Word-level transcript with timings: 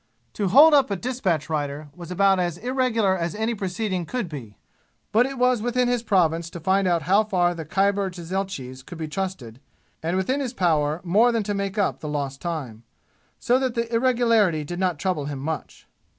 To 0.33 0.47
hold 0.47 0.73
up 0.73 0.89
a 0.89 0.95
despatch 0.95 1.47
rider 1.47 1.89
was 1.95 2.09
about 2.09 2.39
as 2.39 2.57
irregular 2.57 3.15
as 3.15 3.35
any 3.35 3.53
proceeding 3.53 4.07
could 4.07 4.27
be; 4.27 4.57
but 5.11 5.27
it 5.27 5.37
was 5.37 5.61
within 5.61 5.87
his 5.87 6.01
province 6.01 6.49
to 6.49 6.59
find 6.59 6.87
out 6.87 7.03
how 7.03 7.23
far 7.23 7.53
the 7.53 7.65
Khyber 7.65 8.09
jezailchis 8.09 8.83
could 8.83 8.97
be 8.97 9.07
trusted 9.07 9.59
and 10.01 10.17
within 10.17 10.39
his 10.39 10.53
power 10.55 11.01
more 11.03 11.31
than 11.31 11.43
to 11.43 11.53
make 11.53 11.77
up 11.77 11.99
the 11.99 12.09
lost 12.09 12.41
time. 12.41 12.81
So 13.39 13.59
that 13.59 13.75
the 13.75 13.93
irregularity 13.93 14.63
did 14.63 14.79
not 14.79 14.97
trouble 14.97 15.25
him 15.25 15.37
much. 15.37 15.87